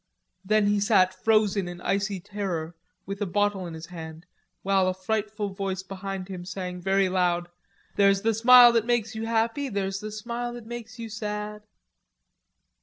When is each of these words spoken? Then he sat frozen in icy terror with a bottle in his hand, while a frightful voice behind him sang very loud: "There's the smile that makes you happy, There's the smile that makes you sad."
Then 0.43 0.65
he 0.65 0.79
sat 0.79 1.13
frozen 1.13 1.67
in 1.67 1.79
icy 1.79 2.19
terror 2.19 2.75
with 3.05 3.21
a 3.21 3.27
bottle 3.27 3.67
in 3.67 3.75
his 3.75 3.85
hand, 3.85 4.25
while 4.63 4.87
a 4.87 4.95
frightful 4.95 5.49
voice 5.49 5.83
behind 5.83 6.27
him 6.27 6.43
sang 6.43 6.81
very 6.81 7.07
loud: 7.07 7.49
"There's 7.97 8.23
the 8.23 8.33
smile 8.33 8.71
that 8.71 8.87
makes 8.87 9.13
you 9.13 9.27
happy, 9.27 9.69
There's 9.69 9.99
the 9.99 10.11
smile 10.11 10.53
that 10.53 10.65
makes 10.65 10.97
you 10.97 11.07
sad." 11.07 11.61